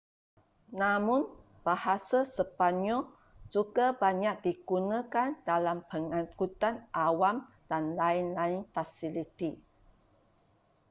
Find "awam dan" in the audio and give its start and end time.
7.07-7.83